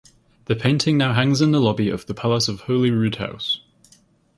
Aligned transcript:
The 0.45 0.55
painting 0.55 0.97
now 0.97 1.13
hangs 1.13 1.41
in 1.41 1.51
the 1.51 1.59
lobby 1.59 1.87
of 1.87 2.07
the 2.07 2.15
Palace 2.15 2.47
of 2.47 2.61
Holyroodhouse. 2.63 3.59